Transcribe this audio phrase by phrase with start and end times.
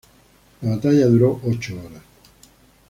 [0.63, 2.01] La batalla duró ocho horas.